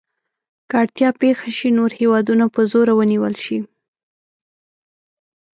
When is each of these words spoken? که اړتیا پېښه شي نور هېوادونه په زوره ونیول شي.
که 0.69 0.73
اړتیا 0.81 1.09
پېښه 1.21 1.49
شي 1.57 1.69
نور 1.77 1.91
هېوادونه 1.99 2.45
په 2.53 2.61
زوره 2.71 2.93
ونیول 2.95 3.35
شي. 3.43 3.59